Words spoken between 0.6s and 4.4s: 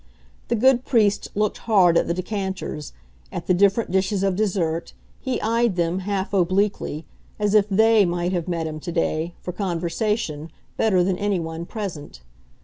priest looked hard at the decanters, at the different dishes of